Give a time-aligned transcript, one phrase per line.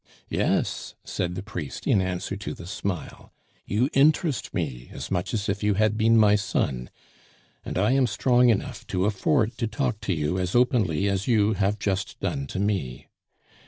[0.29, 3.31] "Yes," said the priest, in answer to the smile,
[3.67, 6.89] "you interest me as much as if you had been my son;
[7.63, 11.53] and I am strong enough to afford to talk to you as openly as you
[11.53, 13.09] have just done to me.